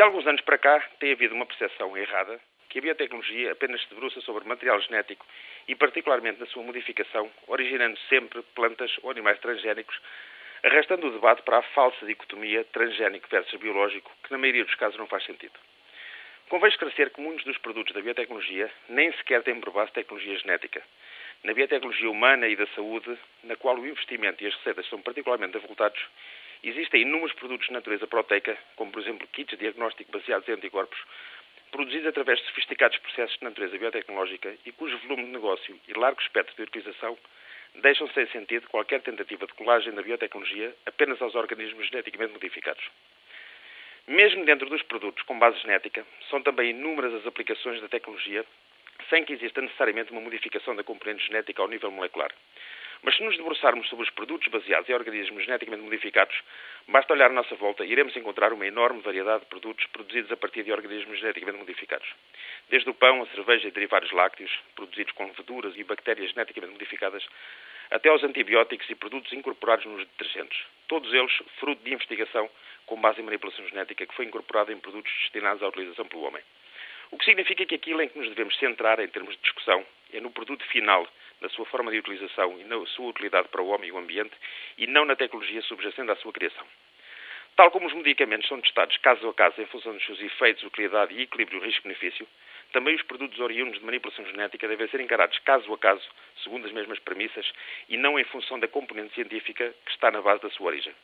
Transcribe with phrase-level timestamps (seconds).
[0.00, 3.90] De alguns anos para cá tem havido uma percepção errada que a biotecnologia apenas se
[3.90, 5.26] debruça sobre material genético
[5.68, 9.94] e, particularmente na sua modificação, originando sempre plantas ou animais transgénicos,
[10.64, 14.98] arrastando o debate para a falsa dicotomia transgénico versus biológico, que na maioria dos casos
[14.98, 15.52] não faz sentido.
[16.48, 20.82] Convém esclarecer que muitos dos produtos da biotecnologia nem sequer têm por base tecnologia genética.
[21.44, 25.58] Na biotecnologia humana e da saúde, na qual o investimento e as receitas são particularmente
[25.58, 26.00] avultados,
[26.68, 30.98] existem inúmeros produtos de natureza proteica, como por exemplo kits de diagnóstico baseados em anticorpos,
[31.70, 36.20] produzidos através de sofisticados processos de natureza biotecnológica e cujo volume de negócio e largo
[36.20, 37.16] espectro de utilização
[37.76, 42.84] deixam sem sentido qualquer tentativa de colagem da biotecnologia apenas aos organismos geneticamente modificados.
[44.06, 48.44] Mesmo dentro dos produtos com base genética, são também inúmeras as aplicações da tecnologia
[49.08, 52.30] sem que exista necessariamente uma modificação da componente genética ao nível molecular.
[53.02, 56.36] Mas se nos debruçarmos sobre os produtos baseados em organismos geneticamente modificados,
[56.86, 60.36] basta olhar à nossa volta e iremos encontrar uma enorme variedade de produtos produzidos a
[60.36, 62.08] partir de organismos geneticamente modificados.
[62.68, 67.26] Desde o pão, a cerveja e derivados lácteos, produzidos com leveduras e bactérias geneticamente modificadas,
[67.90, 70.60] até aos antibióticos e produtos incorporados nos detergentes.
[70.86, 72.48] Todos eles fruto de investigação
[72.86, 76.42] com base em manipulação genética que foi incorporada em produtos destinados à utilização pelo homem.
[77.10, 80.20] O que significa que aquilo em que nos devemos centrar em termos de discussão é
[80.20, 81.08] no produto final,
[81.40, 84.34] na sua forma de utilização e na sua utilidade para o homem e o ambiente,
[84.78, 86.66] e não na tecnologia subjacente à sua criação.
[87.56, 91.14] Tal como os medicamentos são testados caso a caso em função dos seus efeitos, utilidade
[91.14, 92.26] e equilíbrio risco-benefício,
[92.72, 96.08] também os produtos oriundos de manipulação genética devem ser encarados caso a caso,
[96.42, 97.50] segundo as mesmas premissas,
[97.88, 100.94] e não em função da componente científica que está na base da sua origem.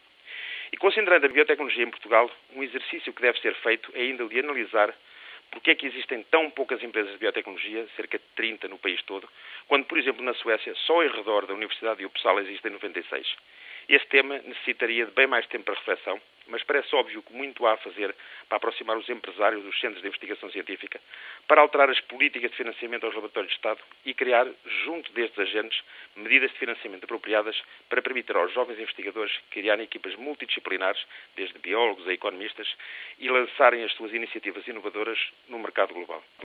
[0.72, 4.28] E considerando a biotecnologia em Portugal, um exercício que deve ser feito é ainda o
[4.28, 4.94] de analisar
[5.56, 9.26] porque é que existem tão poucas empresas de biotecnologia, cerca de 30 no país todo,
[9.66, 13.26] quando, por exemplo, na Suécia, só em redor da Universidade de Uppsala existem 96.
[13.88, 17.74] Este tema necessitaria de bem mais tempo para reflexão, mas parece óbvio que muito há
[17.74, 18.12] a fazer
[18.48, 21.00] para aproximar os empresários dos centros de investigação científica,
[21.46, 24.44] para alterar as políticas de financiamento aos laboratórios de Estado e criar,
[24.84, 25.80] junto destes agentes,
[26.16, 27.56] medidas de financiamento apropriadas
[27.88, 31.00] para permitir aos jovens investigadores criarem equipas multidisciplinares,
[31.36, 32.66] desde biólogos a economistas,
[33.20, 35.18] e lançarem as suas iniciativas inovadoras
[35.48, 36.24] no mercado global.